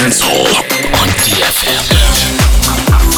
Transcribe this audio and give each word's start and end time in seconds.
Dancehall 0.00 0.46
on 0.96 1.08
DFM. 1.20 3.09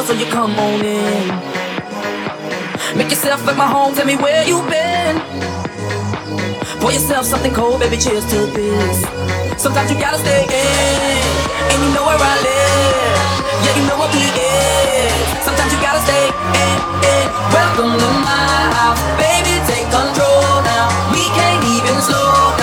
Before, 0.00 0.16
so 0.16 0.20
you 0.20 0.30
come 0.30 0.58
on 0.58 0.84
in. 0.84 1.28
Make 2.96 3.10
yourself 3.10 3.46
at 3.46 3.56
my 3.56 3.66
home, 3.66 3.94
tell 3.94 4.06
me 4.06 4.16
where 4.16 4.44
you've 4.46 4.68
been. 4.68 5.20
Pour 6.80 6.92
yourself 6.92 7.26
something 7.26 7.52
cold, 7.52 7.80
baby, 7.80 7.96
cheers 7.96 8.24
to 8.30 8.46
this. 8.46 9.02
Sometimes 9.60 9.90
you 9.90 9.98
gotta 9.98 10.18
stay 10.18 10.44
in, 10.44 11.22
and 11.70 11.78
you 11.84 11.90
know 11.94 12.04
where 12.06 12.18
I 12.18 12.36
live. 12.40 13.20
Yeah, 13.64 13.74
you 13.76 13.84
know 13.88 13.98
what 13.98 14.10
we 14.14 14.24
is. 14.24 15.12
Sometimes 15.44 15.72
you 15.72 15.80
gotta 15.80 16.00
stay 16.00 16.26
in, 16.28 16.78
in. 17.12 17.26
Welcome 17.52 17.92
to 17.98 18.10
my 18.24 18.48
house, 18.76 19.00
baby, 19.20 19.54
take 19.68 19.88
control 19.92 20.64
now. 20.64 20.88
We 21.12 21.22
can't 21.36 21.62
even 21.64 22.00
slow 22.00 22.59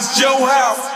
is 0.00 0.18
your 0.18 0.48
house. 0.48 0.90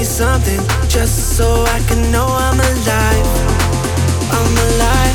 Me 0.00 0.04
something, 0.04 0.60
just 0.88 1.36
so 1.36 1.62
I 1.66 1.78
can 1.80 2.10
know 2.10 2.26
I'm 2.26 2.58
alive. 2.58 3.26
I'm 4.32 4.56
alive. 4.68 5.09